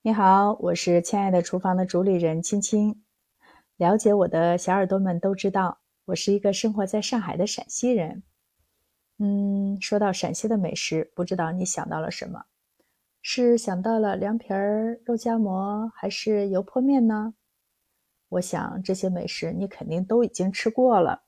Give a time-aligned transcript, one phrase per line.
[0.00, 3.02] 你好，我是亲爱的厨房的主理人青青。
[3.76, 8.22] 了解我的小耳朵们都知道，我是一个生活在上海的陕西人。
[9.18, 12.44] 嗯，说到陕西的美食，不知道你想到了什么？
[13.22, 17.34] 是想到了凉皮儿、肉夹馍，还是油泼面呢？
[18.28, 21.24] 我想这些美食你肯定都已经吃过了。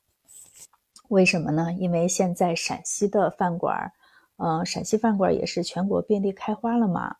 [1.08, 1.72] 为什么呢？
[1.72, 3.92] 因为现在陕西的饭馆，
[4.36, 7.16] 嗯，陕西饭馆也是全国遍地开花了嘛。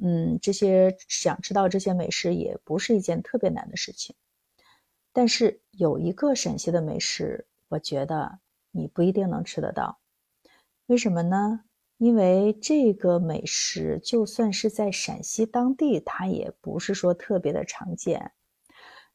[0.00, 4.14] 嗯，这些想知道这些美食也不是一件特别难的事情。
[5.12, 8.38] 但是有一个陕西的美食，我觉得
[8.70, 9.98] 你不一定能吃得到。
[10.86, 11.64] 为什么呢？
[11.96, 18.30] 因为这个美食就算是在陕西当地，它也不是说特别的常见。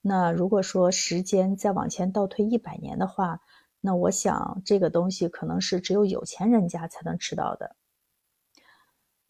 [0.02, 3.40] 那如果说时间再往前倒退一百年的话，
[3.80, 7.78] 那我想这个东西可能是只有有钱人家才能吃到的。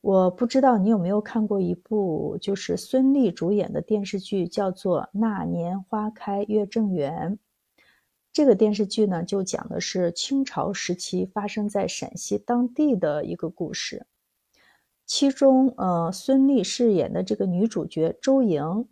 [0.03, 7.31] 我不知道你有没有看过一部就是孙俪主演的电视剧，叫做《那年花开月正圆》。
[8.33, 14.05] 这个电视剧呢，就讲的是清朝时期发生在陕西当地的一个故事。
[15.05, 18.85] 其中，呃，孙俪饰演的这个女主角周莹，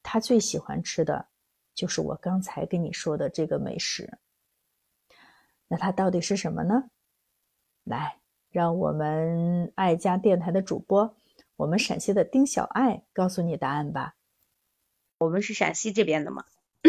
[0.00, 1.26] 她最喜欢吃的
[1.74, 4.16] 就是我刚才跟你说的这个美食。
[5.66, 6.84] 那它到底是什么呢？
[7.82, 8.21] 来。
[8.52, 11.14] 让我们爱家电台的主播，
[11.56, 14.14] 我们陕西的丁小爱告诉你答案吧。
[15.18, 16.44] 我们是陕西这边的嘛，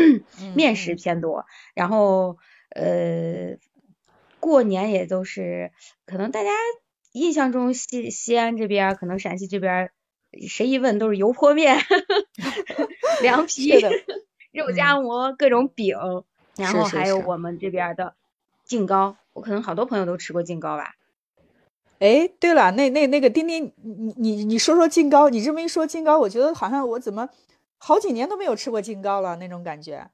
[0.55, 2.37] 面食偏多，然后
[2.69, 3.57] 呃，
[4.41, 5.71] 过年也都是，
[6.05, 6.49] 可能大家
[7.13, 9.91] 印象中西西安这边，可能陕西这边，
[10.49, 11.77] 谁一问都是油泼面、
[13.21, 13.69] 凉皮、
[14.51, 15.95] 肉夹馍、各种饼，
[16.57, 18.15] 然后还有我们这边的
[18.65, 20.95] 劲糕，我可能好多朋友都吃过劲糕吧。
[21.99, 27.29] 哎，对了，那那那个丁丁，你你你说说劲糕，你这么一说劲糕，我觉得好像我怎么
[27.77, 30.09] 好几年都没有吃过劲糕了那种感觉。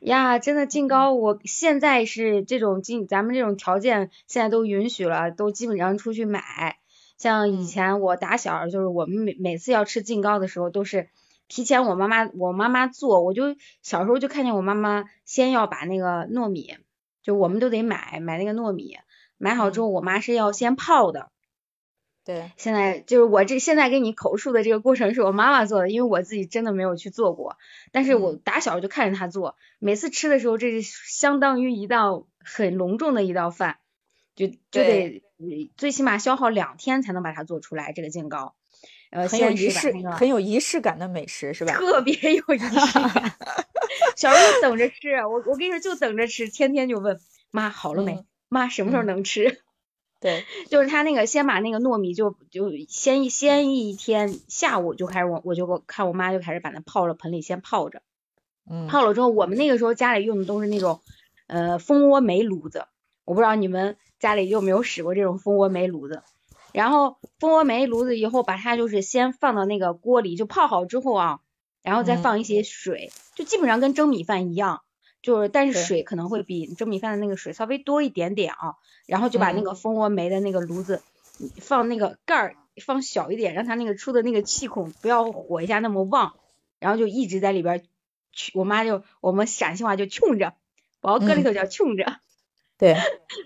[0.00, 6.78] 呀，真的净糕，我现在是这种劲，咱们这种条件现在都允许了，都基本上出去买。
[7.16, 11.08] 像以前我打小就是我们每每次要吃净糕的时候，都是
[11.48, 16.76] 提前我妈妈我妈妈做，我就小时候就看见我妈妈先要把那个糯米，
[17.22, 18.96] 就我们都得买买那个糯米。
[19.38, 21.30] 买好之后，我妈是要先泡的。
[22.24, 27.58] 对，现在就是我这现在给你口述的这个过程是我妈妈做的，因为我自己真的没有去做过。
[27.92, 33.76] 但是我打小就看着她做，每次吃的时候，这是相当于一道很隆重的一道饭，
[34.34, 35.22] 就就得
[35.76, 37.92] 最起码消耗两天才能把它做出来。
[37.92, 38.54] 这个劲糕，
[39.10, 41.74] 呃，很有仪式，很有仪式感的美食是吧？
[41.74, 43.32] 特别有仪式感。
[44.16, 48.24] 小时候等着吃，我我跟你说就等着吃，天天就问妈好了没。
[48.54, 49.60] 妈什么时候能吃？
[50.20, 58.00] 对，就是他那个先把那个糯米就就先先一天下午就开始我我就看我妈就开始把它泡了盆里先泡着，
[58.70, 61.02] 嗯，泡了之后我们那个时候家里用的都是那种
[61.46, 62.86] 呃蜂窝煤炉子，
[63.26, 66.22] 我不知道你们家里有没有使过这种蜂窝煤炉子。
[66.72, 71.40] 然后蜂窝煤炉子以后把它就是先放到那个锅里就泡好之后啊，
[71.82, 74.80] 然后再放一些水，就基本上跟蒸米饭一样。
[75.24, 78.76] 就是，但是水可能会比蒸米饭的那个水稍微多一点点啊，
[79.06, 81.02] 然后就把那个蜂窝煤的那个炉子
[81.62, 86.34] 放那个盖儿放小一点，让它那个出的那个气孔不要火一下那么旺，
[86.78, 87.82] 然后就一直在里边，
[88.52, 90.52] 我妈就我们陕西话就冲着，
[91.00, 92.18] 我搁里头叫冲着，
[92.76, 92.94] 对，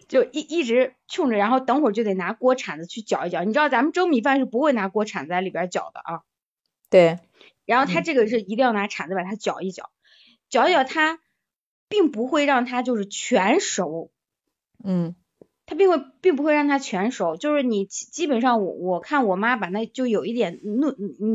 [0.09, 6.22] 就一一直冲着，然后等会儿就得拿锅铲子去搅一搅，你知道咱们蒸米饭是不会拿锅铲子在里边搅的啊，
[6.91, 7.21] 对，
[7.66, 9.91] 然后它这个是一定要拿铲子把它搅一搅，
[10.50, 11.21] 搅一搅它。
[11.88, 14.10] 并不会让它就是全熟，
[14.84, 15.15] 嗯，
[15.66, 20.94] 它并会并不会让它全熟，就是你基本上我我看我妈把那就有一点糯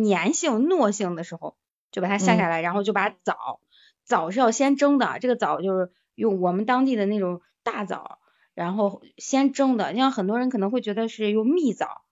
[0.09, 1.55] 粘性糯性的时候，
[1.91, 3.59] 就把它下下来，然后就把枣
[4.03, 8.19] 枣是要先蒸的，这个枣就是用我们当地的那种大枣，
[8.53, 12.03] 然后先蒸的，像很多人可能会觉得是用蜜枣。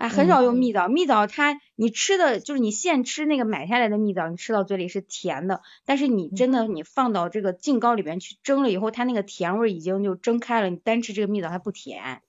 [0.00, 12.22] 哎，很少用蜜枣，蜜枣它你吃的就是你现吃那个买下来的蜜枣，你吃到嘴里是甜的，但是你真的你放到这个净糕里边去蒸了以后，它那个甜味已经就蒸开了，你单吃这个蜜枣它不甜。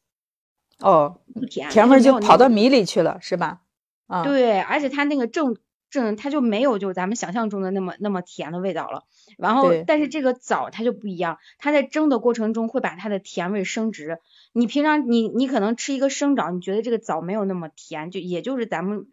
[0.79, 3.61] 哦，不甜，甜味就跑到米里去了，是吧？
[4.07, 5.55] 啊，对，而且它那个正
[5.91, 9.03] 正它就没有就咱们想象中的那么那么甜的味道了。
[9.37, 14.19] 然后，但是这个枣它就不一样，它在蒸的过程中会把它的甜味升值。
[14.53, 19.07] 你平常你你可能吃一个生枣，你觉得这个枣没有那么甜，就也就是咱们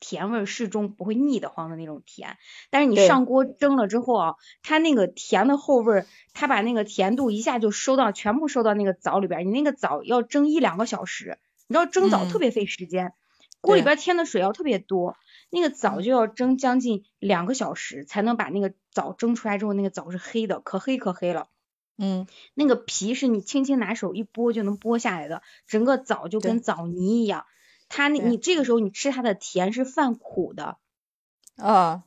[0.00, 2.36] 甜味适中，不会腻得慌的那种甜。
[2.70, 9.46] 但是你上锅蒸了之后啊，它那个甜的后味，它把那个甜度一下就收到，全部收到那个枣里边。
[9.46, 11.38] 你那个枣要蒸一两个小时，
[11.68, 13.12] 你知道蒸枣特别费时间，
[13.60, 15.16] 锅里边添的水要特别多。
[15.54, 21.48] 那个枣就要蒸将近两个小时才能把那个枣蒸出来之后，那个枣是黑的，可黑可黑了。
[21.98, 27.44] 嗯，那个皮是你轻轻拿手一剥就能剥下来的，整个枣就跟枣泥一样。
[27.90, 30.78] 它那你这个时候你吃它的甜是泛苦的。
[31.56, 32.04] 啊。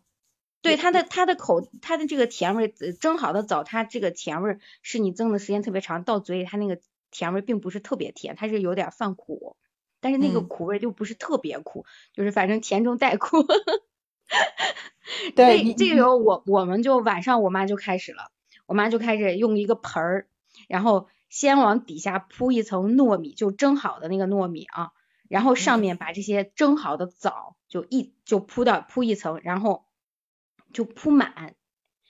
[0.64, 6.82] 对它的它的口它的这个甜味，蒸好的枣它这个甜味是你蒸的时间特别长，到嘴里它那个
[7.12, 9.56] 甜味并不是特别甜，它是有点泛苦，
[10.06, 13.38] 但是那个苦味就不是特别苦，就是反正甜中带苦。
[15.36, 18.30] 对，这个时候我我们就晚上我妈就开始了，
[18.68, 20.28] 我妈就开始用一个盆儿，
[20.68, 24.92] 然后先往底下铺一层糯米，就蒸好的那个糯米啊，
[25.28, 29.86] 然后上面把这些蒸好的枣就一就铺到铺一层，然后。
[30.74, 31.56] 就铺满，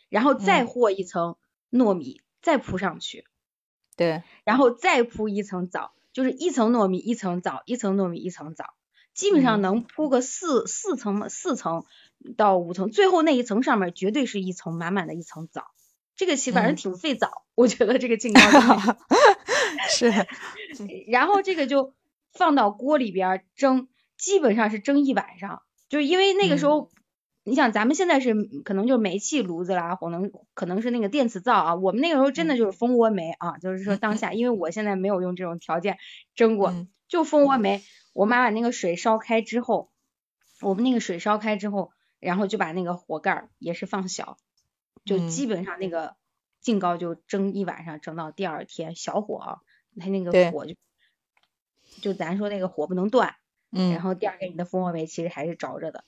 [0.09, 1.36] 然后再和一层
[1.69, 3.27] 糯米，再铺上去。
[3.95, 8.64] 对，然后再铺一层枣，就是一层糯米一层枣，一层糯米一层枣，
[9.14, 11.84] 基本上能铺个四四层四层
[12.38, 15.66] 到五层，最后那一层上面绝对是一层满满的一层枣。
[16.16, 18.40] 这个其反正挺费枣，我觉得这个劲糕
[19.92, 20.10] 是。
[21.08, 21.94] 然后这个就
[22.32, 26.90] 放到锅里边蒸，基本上是蒸一晚上，就是因为那个时候。
[27.47, 28.33] 你想，咱们现在是
[28.63, 31.75] 可能就是煤气炉子啦，可能可能是那个电磁灶啊。
[31.75, 36.00] 我们那个时候真的就是蜂窝煤啊，就是说当下，因为我现在没有用这种条件
[36.33, 36.74] 蒸过，
[37.07, 37.83] 就蜂窝煤。
[38.13, 39.92] 我妈把那个水烧开之后，
[40.59, 44.38] 我们那个水烧开之后，然后就把那个火盖也是放小，
[45.03, 46.15] 就基本上那个
[46.62, 49.59] 净高就蒸一晚上，蒸到第二天小火啊，
[50.00, 50.74] 它那个火就
[52.01, 53.36] 就咱说那个火不能断，
[53.71, 56.06] 嗯，然后第二天你的蜂窝煤其实还是着着的，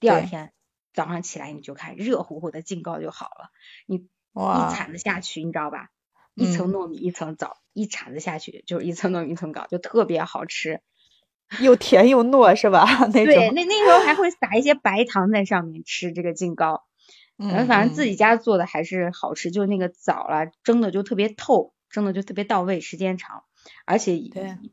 [0.00, 0.52] 第二天。
[0.94, 3.50] 早上起来你就看热乎乎的劲糕就好了，
[3.86, 5.88] 你一铲子下去，你知道吧？
[6.34, 10.80] 一层糯米一层枣，一铲子下去就是一层糯米一层糕，就特别好吃，
[11.60, 12.86] 又甜又糯是吧？
[13.12, 16.84] 那对，那那时候还会撒一些白糖在上面吃这个劲糕，
[17.36, 23.44] 嗯，反正自己家做的还是好吃，就那个枣啦，蒸的就特别透，蒸的就特别到位，时间长。
[23.84, 24.18] 而且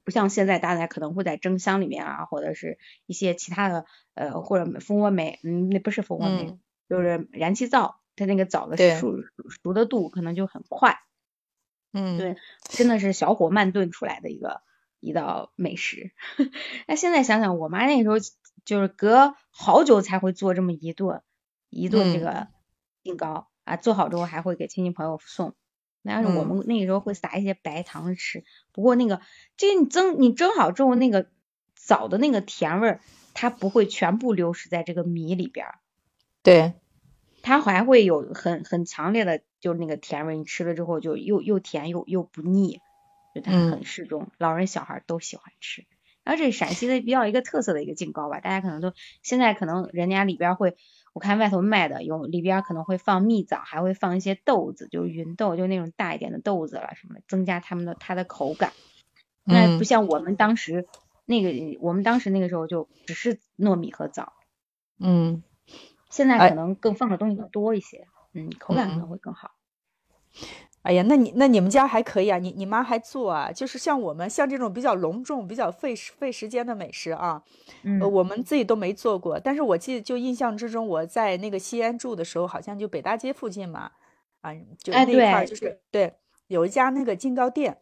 [0.03, 6.57] 不像现在大家可能会在蒸箱里面啊，或者是一些其他的呃或者蜂窝煤，嗯，那不是蜂窝煤，
[6.89, 9.15] 就是燃气灶，它那个枣的熟
[9.63, 10.99] 熟的度可能就很快。
[11.91, 14.61] 嗯，对，真的是小火慢炖出来的一个
[14.99, 16.11] 一道美食。
[16.87, 18.17] 那现在想想，我妈那时候
[18.65, 21.23] 就是隔好久才会做这么一顿
[21.69, 22.47] 一顿这个
[23.01, 25.55] 饼糕啊，做好之后还会给亲戚朋友送。
[26.09, 29.21] 但是我们那个时候会撒一些白糖吃，不过那个
[29.57, 31.27] 这个你蒸你蒸好之后，那个
[31.75, 32.99] 枣的那个甜味儿，
[33.35, 35.75] 它不会全部流失在这个米里边儿。
[36.41, 36.73] 对，
[37.43, 42.79] 它还会有很很强烈的，就是那个甜味，你吃了之后就又又甜又又不腻，
[43.35, 45.85] 就它很适中，老人小孩都喜欢吃。
[46.23, 50.75] 然后这是陕西的比较一个特色的一个劲糕吧，大家可能都现在可能人家里边会。
[51.13, 58.71] 我看外头卖的有里边可能会放蜜枣，还会放一些豆子，就是芸豆，就那种大一点的豆子了什么，增加它们的它的口感。
[59.43, 60.87] 那不像我们当时
[61.25, 64.33] 那个，我们当时那个时候就只是糯米和枣。
[64.99, 65.43] 嗯。
[66.09, 69.51] 现在可能更放的东西更多一些，嗯，口感可能会更好。
[70.83, 77.43] 哎呀，那你那你们家还可以啊，你你妈还做啊，就是像我们像这种比较隆重、比较费时费时间的美食啊，
[77.83, 79.37] 嗯，我们自己都没做过。
[79.37, 83.91] 但是我记得就印象之中，我在那个西安住的时候，好像就北大街附近嘛，
[84.41, 86.13] 啊，就那一块就是对，
[86.47, 87.77] 有一家那个金糕店，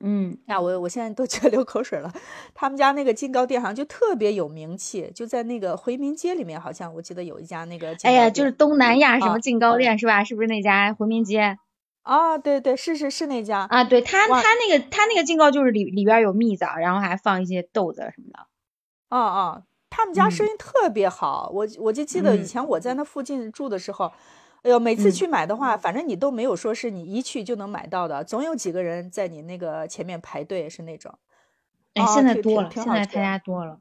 [0.00, 2.10] 嗯，呀，我我现在都 觉得流口水了。
[2.54, 7.94] 他们家那个金糕店好像就特别有名气，就在那个回民街里面，好像我记得有一家那个。
[8.04, 10.24] 哎呀，就是东南亚什么金糕店是吧？
[10.24, 11.58] 是不是那家回民街？
[12.02, 18.46] 啊，对对，是是是那家啊，对他他那个他那个劲糕就是里里边有蜜枣，然后还放一些豆子什么的。
[19.08, 24.06] 啊啊，他们家生意特别好，我我就记得以前我在那附近住的时候，
[24.62, 31.18] 哎呦，每次去买的话，反正你都没有说是你一去就能买到的，总有几个人在你那个前面排队，是那种。
[31.94, 33.80] 哎，现在多了，现在他家多了，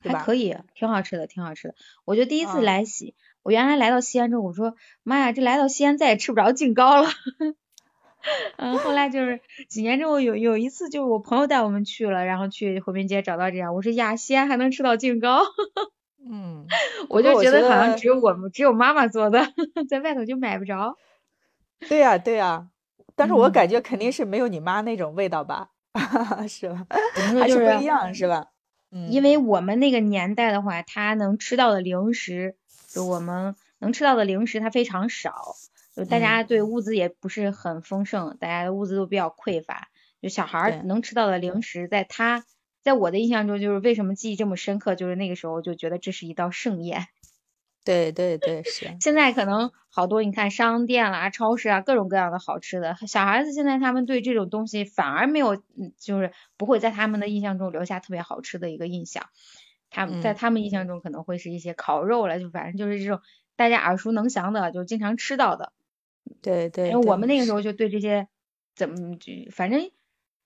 [0.00, 1.74] 还可以，挺好吃的，挺好吃的。
[2.04, 3.14] 我觉得第一次来西。
[3.46, 4.74] 我原来来到西安之后，我说
[5.04, 7.08] 妈呀，这来到西安再也吃不着劲糕了。
[8.58, 15.42] 嗯，后来就是几年之后有有一次，就是我朋友带我们去了，然后去回民街找到这样，我说呀，西安还能吃到劲糕。
[16.28, 16.66] 嗯，
[17.08, 19.46] 我就觉得好像只有我们只有妈妈做的，
[19.88, 20.96] 在外头就买不着。
[21.88, 22.66] 对呀对呀，
[23.14, 25.68] 但是我感觉肯定是没有你妈那种味道吧，
[26.48, 26.84] 是吧？
[27.40, 28.48] 还是不一样是吧？
[28.90, 32.56] 嗯，因为我们那个年代的话，他能吃到的零食。
[32.88, 35.54] 就我们能吃到的零食，它非常少。
[35.94, 39.88] 就大家对物资也不是很丰盛，大家的物资都比较匮乏。
[40.20, 42.44] 就小孩能吃到的零食，在他
[42.82, 47.06] 在我的印象中，就是为什么记忆这么深刻，就是那个时候就觉得这是一道盛宴。
[47.82, 48.96] 对对对，是。
[49.00, 59.26] 现在可能好多你看商店啦、超市啊，各种各样的好吃的，小孩子现在他们对这种东西反而没有，嗯，就是不会在他们的印象中留下特别好吃的一个印象。
[59.96, 63.20] 他们在他们印象中可能会是一些烤肉了，就反正就是这种
[63.56, 65.72] 大家耳熟能详的，就经常吃到的。
[66.42, 66.90] 对对。
[66.90, 68.28] 因为我们那个时候就对这些
[68.74, 69.80] 怎么就反正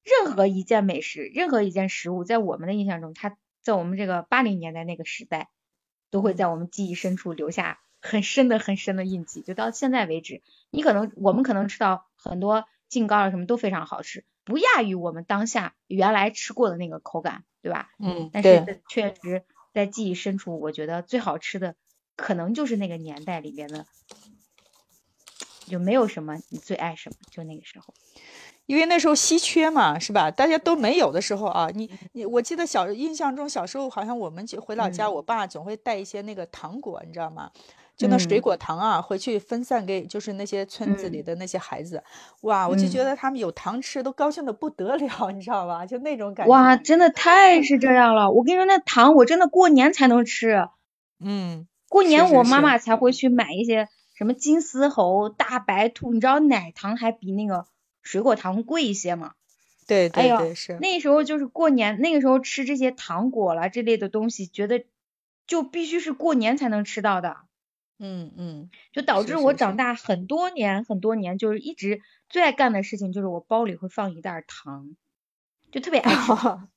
[0.04, 5.49] 任何一件美食、任何一件食物，在我们的印象中，它在我们这个八零年代那个时代。
[6.12, 10.42] 都会在我们记忆深处留下很深的很深的印记，就到现在为止，
[10.73, 17.90] 你可能我们可能吃到很多劲糕啊什么都非常好吃，不亚于我们当下原来吃过的那个口感，对吧？
[17.99, 21.75] 嗯，但是确实在记忆深处，我觉得最好吃的
[22.16, 23.87] 可能就是那个年代里边的，
[25.66, 27.94] 就没有什么你最爱什么，就那个时候。
[28.66, 30.30] 因为那时候稀缺嘛，是吧？
[30.30, 37.50] 大家都没有的时候啊，你你，我记得小印象中小时候好像我们就回老家，我爸总会带一些那个糖果，你知道吗？
[38.00, 42.02] 就那水果糖啊，回去分散给就是那些村子里的那些孩子。
[42.40, 44.99] 哇，我就觉得他们有糖吃都高兴的不得了，
[45.30, 45.85] 你知道吧？
[45.85, 46.50] 就那种感觉。
[46.50, 48.30] 哇，真的太是这样了！
[48.30, 50.66] 我跟你说，那糖我真的过年才能吃。
[51.23, 57.66] 嗯，过年我妈妈才会去买一些什么金丝猴、大白兔，你知道奶糖还比那个。
[58.02, 59.33] 水果糖贵一些嘛？
[59.87, 64.87] 对对对，是那时候就是过年，那个时候吃这些糖果啦这类的东西，觉得
[65.47, 67.37] 就必须是过年才能吃到的。
[68.00, 74.97] 嗯嗯，就导致我长大很多年很多年，就是一直最爱干的事情就是我包里会放一袋糖，
[75.71, 76.33] 就特别爱吃。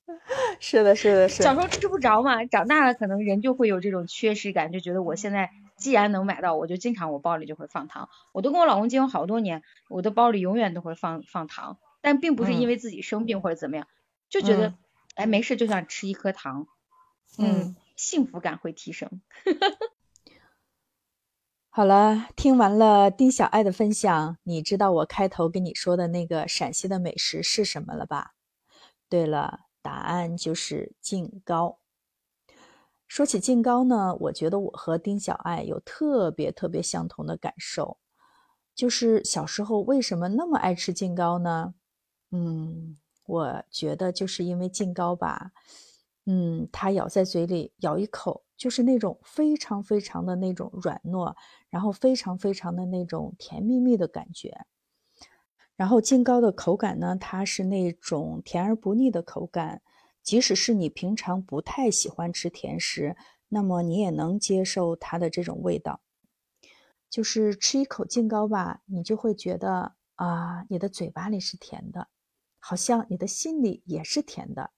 [0.60, 1.42] 是的，是的，是。
[1.42, 5.50] 小时候吃不着嘛，长大了可能人就会有这种缺失感，就觉得我现在。
[5.76, 8.08] 既然能买到，我就经常我包里就会放糖。
[8.32, 13.88] 我都跟我老公结婚好多年，我的包里永远都会放放糖，但并不是因为自己生病或者怎么样，
[14.30, 14.74] 就觉得
[15.16, 16.68] 哎没事就想吃一颗糖，
[17.38, 19.20] 嗯，幸福感会提升。
[21.76, 28.34] 好了，听完了丁小爱的分享，你知道我开头跟你说的那个陕西的美食是什么了吧？
[29.08, 31.80] 对了，答案就是劲糕。
[33.08, 37.98] 说起劲糕呢，我觉得我和丁小爱有特别特别相同的感受，
[38.72, 41.74] 就是小时候为什么那么爱吃劲糕呢？
[42.30, 45.50] 嗯，我觉得就是因为劲糕吧，
[46.26, 51.34] 嗯，它咬在嘴里咬一口，就是那种非常非常的那种软糯，
[51.68, 54.64] 然后非常非常的那种甜蜜蜜的感觉。
[55.76, 59.82] 然后劲糕的口感呢，它是那种甜而不腻的口感。
[60.22, 63.14] 即使是你平常不太喜欢吃甜食，
[63.48, 66.00] 那么你也能接受它的这种味道。
[67.10, 72.08] 就是吃一口劲糕吧，你就会觉得啊，你的嘴巴里是甜的，
[72.58, 74.70] 好像你的心里也是甜的。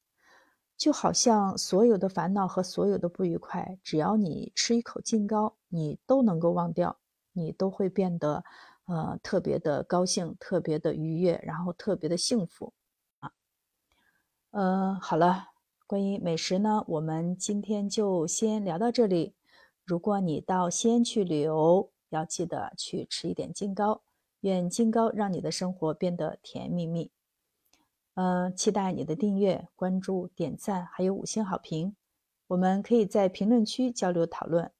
[0.76, 6.98] 就好像所有的烦恼和所有的不愉快，只要你吃一口劲糕，你都能够忘掉，
[7.32, 8.44] 你都会变得
[8.84, 12.74] 呃特别的高兴，特别的愉悦，然后特别的幸福。
[13.20, 13.32] 啊
[14.50, 15.48] 嗯，好了，
[15.86, 19.34] 关于美食呢，我们今天就先聊到这里。
[19.84, 24.02] 如果你到西安去旅游，要记得去吃一点金糕。
[24.40, 27.10] 愿金糕让你的生活变得甜蜜蜜。
[28.16, 31.94] 嗯，期待你的订阅、关注、点赞，还有五星好评。
[32.46, 34.72] 我们可以在评论区交流讨论，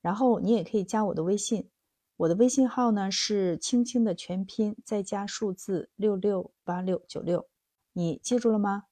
[0.00, 1.70] 然后你也可以加我的微信，
[2.18, 7.48] 我的微信号呢是青青的全拼再加数字六六八六九六，
[7.94, 8.84] 你记住了吗？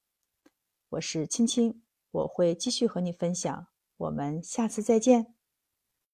[0.89, 1.81] 我是青青，
[2.11, 3.69] 我会继续和你分享。
[3.99, 5.42] 我们下次再见。